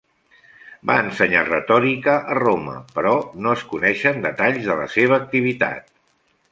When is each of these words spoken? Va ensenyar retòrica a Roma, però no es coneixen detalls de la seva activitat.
Va 0.91 0.95
ensenyar 1.01 1.43
retòrica 1.49 2.15
a 2.33 2.39
Roma, 2.39 2.73
però 2.97 3.13
no 3.45 3.55
es 3.59 3.67
coneixen 3.75 4.27
detalls 4.27 4.69
de 4.71 4.83
la 4.85 4.93
seva 4.99 5.23
activitat. 5.25 5.99